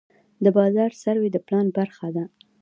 د 0.43 0.45
بازار 0.57 0.91
سروې 1.03 1.29
د 1.33 1.37
پلان 1.45 1.67
برخه 1.77 2.07
ده. 2.15 2.25